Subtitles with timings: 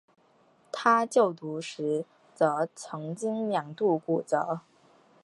[0.71, 4.61] 他就读时则曾经两度骨折。